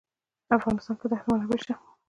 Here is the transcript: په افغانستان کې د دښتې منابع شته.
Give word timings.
په 0.47 0.53
افغانستان 0.59 0.95
کې 0.99 1.05
د 1.07 1.11
دښتې 1.11 1.29
منابع 1.31 1.57
شته. 1.61 1.73